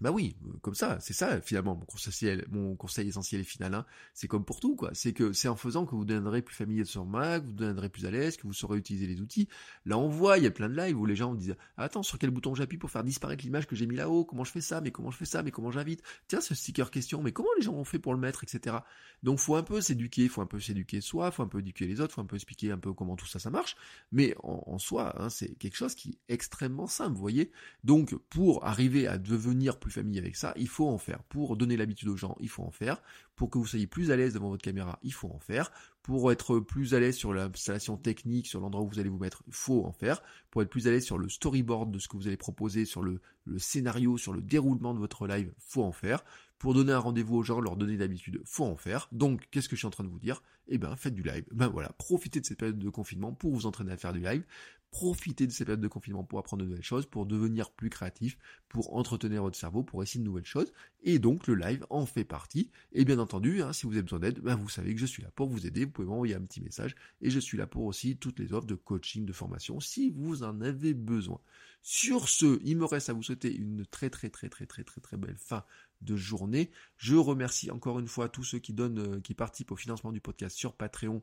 [0.00, 3.74] Bah oui, euh, comme ça, c'est ça finalement mon conseil, mon conseil essentiel et final.
[3.74, 3.84] Hein.
[4.14, 4.90] C'est comme pour tout, quoi.
[4.94, 8.06] C'est que c'est en faisant que vous deviendrez plus familier sur Mac, vous deviendrez plus
[8.06, 9.48] à l'aise, que vous saurez utiliser les outils.
[9.86, 12.18] Là, on voit, il y a plein de lives où les gens disent attends, sur
[12.18, 14.24] quel bouton j'appuie pour faire disparaître l'image que j'ai mis là-haut?
[14.24, 14.80] Comment je fais ça?
[14.80, 15.42] Mais comment je fais ça?
[15.42, 16.02] Mais comment j'invite?
[16.28, 17.22] Tiens, ce sticker question.
[17.22, 18.76] Mais comment les gens ont fait pour le mettre, etc.
[19.24, 22.00] Donc, faut un peu s'éduquer, faut un peu s'éduquer soi, faut un peu éduquer les
[22.00, 23.74] autres, faut un peu expliquer un peu comment tout ça ça marche.
[24.12, 27.50] Mais en, soi, hein, c'est quelque chose qui est extrêmement simple, vous voyez.
[27.82, 31.22] Donc, pour arriver à devenir plus familier avec ça, il faut en faire.
[31.24, 33.02] Pour donner l'habitude aux gens, il faut en faire.
[33.36, 35.70] Pour que vous soyez plus à l'aise devant votre caméra, il faut en faire.
[36.08, 39.42] Pour être plus à l'aise sur l'installation technique, sur l'endroit où vous allez vous mettre,
[39.46, 40.22] il faut en faire.
[40.50, 43.02] Pour être plus à l'aise sur le storyboard de ce que vous allez proposer, sur
[43.02, 43.20] le,
[43.58, 46.24] scénario, sur le déroulement de votre live, faut en faire.
[46.58, 49.08] Pour donner un rendez-vous aux gens, leur donner d'habitude, faut en faire.
[49.12, 50.42] Donc, qu'est-ce que je suis en train de vous dire?
[50.68, 51.44] Eh ben, faites du live.
[51.52, 54.44] Ben voilà, profitez de cette période de confinement pour vous entraîner à faire du live.
[54.90, 58.38] Profitez de cette période de confinement pour apprendre de nouvelles choses, pour devenir plus créatif,
[58.70, 60.72] pour entretenir votre cerveau, pour essayer de nouvelles choses.
[61.02, 62.70] Et donc, le live en fait partie.
[62.92, 65.22] Et bien entendu, hein, si vous avez besoin d'aide, ben vous savez que je suis
[65.22, 65.86] là pour vous aider.
[65.98, 66.94] Pouvez m'envoyer un petit message.
[67.20, 70.42] Et je suis là pour aussi toutes les offres de coaching, de formation, si vous
[70.42, 71.40] en avez besoin.
[71.82, 75.00] Sur ce, il me reste à vous souhaiter une très très très très très très
[75.00, 75.64] très belle fin
[76.00, 76.70] de journée.
[76.96, 80.20] Je remercie encore une fois tous ceux qui donnent, euh, qui participent au financement du
[80.20, 81.22] podcast sur Patreon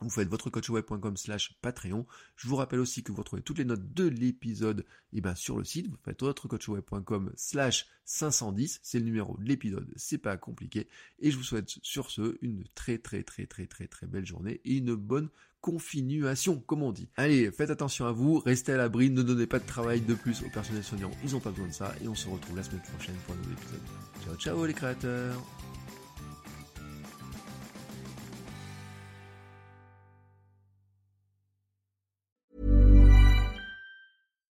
[0.00, 2.06] vous faites votrecoachweb.com slash Patreon.
[2.36, 5.58] Je vous rappelle aussi que vous retrouvez toutes les notes de l'épisode eh ben, sur
[5.58, 5.88] le site.
[5.88, 8.80] Vous faites votrecoachweb.com slash 510.
[8.82, 9.88] C'est le numéro de l'épisode.
[9.96, 10.88] C'est pas compliqué.
[11.18, 14.60] Et je vous souhaite sur ce une très très très très très très belle journée
[14.64, 15.28] et une bonne
[15.60, 17.08] continuation, comme on dit.
[17.16, 20.42] Allez, faites attention à vous, restez à l'abri, ne donnez pas de travail de plus
[20.42, 22.80] aux personnels soignants, ils n'ont pas besoin de ça, et on se retrouve la semaine
[22.80, 23.80] prochaine pour un nouvel épisode.
[24.24, 25.36] Ciao ciao les créateurs